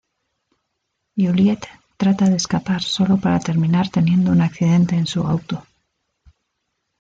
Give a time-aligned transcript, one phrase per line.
[1.15, 5.63] Juliette trata de escapar solo para terminar teniendo un accidente en su auto.